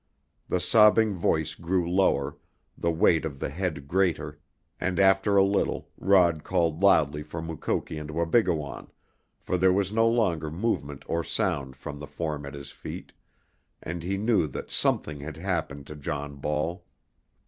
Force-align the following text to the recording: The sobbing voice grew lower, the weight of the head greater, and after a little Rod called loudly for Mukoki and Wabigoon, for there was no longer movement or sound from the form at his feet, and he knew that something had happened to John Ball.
The 0.49 0.59
sobbing 0.59 1.13
voice 1.13 1.53
grew 1.53 1.87
lower, 1.87 2.35
the 2.75 2.89
weight 2.89 3.23
of 3.23 3.37
the 3.37 3.49
head 3.49 3.87
greater, 3.87 4.39
and 4.79 4.99
after 4.99 5.37
a 5.37 5.43
little 5.43 5.91
Rod 5.95 6.43
called 6.43 6.81
loudly 6.81 7.21
for 7.21 7.39
Mukoki 7.39 7.99
and 7.99 8.09
Wabigoon, 8.09 8.87
for 9.39 9.59
there 9.59 9.71
was 9.71 9.93
no 9.93 10.07
longer 10.07 10.49
movement 10.49 11.03
or 11.07 11.23
sound 11.23 11.75
from 11.75 11.99
the 11.99 12.07
form 12.07 12.47
at 12.47 12.55
his 12.55 12.71
feet, 12.71 13.13
and 13.83 14.01
he 14.01 14.17
knew 14.17 14.47
that 14.47 14.71
something 14.71 15.19
had 15.19 15.37
happened 15.37 15.85
to 15.85 15.95
John 15.95 16.37
Ball. 16.37 16.83